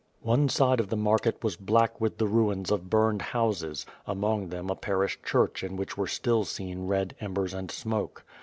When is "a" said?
4.71-4.75